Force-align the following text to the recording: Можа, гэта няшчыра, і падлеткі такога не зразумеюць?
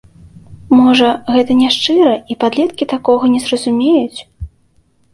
Можа, 0.79 1.09
гэта 1.35 1.59
няшчыра, 1.61 2.15
і 2.33 2.41
падлеткі 2.47 2.91
такога 2.97 3.33
не 3.37 3.41
зразумеюць? 3.47 4.19